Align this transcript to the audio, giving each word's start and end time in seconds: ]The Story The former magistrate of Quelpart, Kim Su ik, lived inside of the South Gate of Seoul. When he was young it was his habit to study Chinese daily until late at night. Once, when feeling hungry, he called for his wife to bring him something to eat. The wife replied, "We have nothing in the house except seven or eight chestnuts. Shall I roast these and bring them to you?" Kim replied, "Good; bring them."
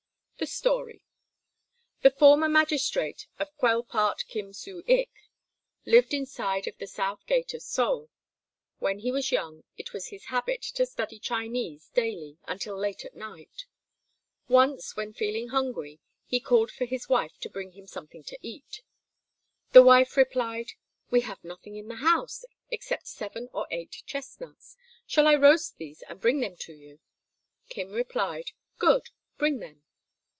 ]The 0.41 0.47
Story 0.47 1.05
The 2.01 2.09
former 2.09 2.49
magistrate 2.49 3.27
of 3.37 3.55
Quelpart, 3.57 4.23
Kim 4.27 4.53
Su 4.53 4.81
ik, 4.87 5.11
lived 5.85 6.15
inside 6.15 6.65
of 6.65 6.75
the 6.79 6.87
South 6.87 7.23
Gate 7.27 7.53
of 7.53 7.61
Seoul. 7.61 8.09
When 8.79 8.97
he 8.97 9.11
was 9.11 9.31
young 9.31 9.65
it 9.77 9.93
was 9.93 10.07
his 10.07 10.25
habit 10.33 10.63
to 10.73 10.87
study 10.87 11.19
Chinese 11.19 11.89
daily 11.89 12.39
until 12.47 12.75
late 12.75 13.05
at 13.05 13.13
night. 13.15 13.65
Once, 14.47 14.95
when 14.95 15.13
feeling 15.13 15.49
hungry, 15.49 15.99
he 16.25 16.39
called 16.39 16.71
for 16.71 16.85
his 16.85 17.07
wife 17.07 17.37
to 17.41 17.47
bring 17.47 17.73
him 17.73 17.85
something 17.85 18.23
to 18.23 18.39
eat. 18.41 18.81
The 19.73 19.83
wife 19.83 20.17
replied, 20.17 20.71
"We 21.11 21.21
have 21.21 21.43
nothing 21.43 21.75
in 21.75 21.87
the 21.87 21.97
house 21.97 22.45
except 22.71 23.05
seven 23.05 23.47
or 23.53 23.67
eight 23.69 24.01
chestnuts. 24.07 24.75
Shall 25.05 25.27
I 25.27 25.35
roast 25.35 25.77
these 25.77 26.01
and 26.09 26.19
bring 26.19 26.39
them 26.39 26.55
to 26.61 26.73
you?" 26.73 26.99
Kim 27.69 27.91
replied, 27.91 28.53
"Good; 28.79 29.11
bring 29.37 29.59
them." 29.59 29.83